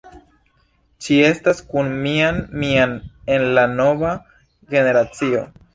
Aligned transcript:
Ŝi 1.07 1.19
estas 1.27 1.61
kun 1.73 1.93
Mian 2.07 2.41
Mian 2.65 2.99
en 3.37 3.49
la 3.59 3.71
"Nova 3.79 4.17
generacio". 4.75 5.51